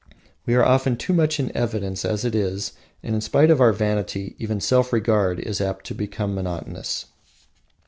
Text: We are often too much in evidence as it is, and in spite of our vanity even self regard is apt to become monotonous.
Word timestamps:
We 0.47 0.55
are 0.55 0.65
often 0.65 0.97
too 0.97 1.13
much 1.13 1.39
in 1.39 1.55
evidence 1.55 2.03
as 2.05 2.25
it 2.25 2.33
is, 2.33 2.73
and 3.03 3.13
in 3.13 3.21
spite 3.21 3.51
of 3.51 3.61
our 3.61 3.71
vanity 3.71 4.35
even 4.39 4.59
self 4.59 4.91
regard 4.91 5.39
is 5.39 5.61
apt 5.61 5.85
to 5.85 5.93
become 5.93 6.33
monotonous. 6.33 7.05